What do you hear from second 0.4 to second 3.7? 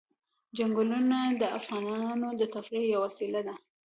چنګلونه د افغانانو د تفریح یوه وسیله ده.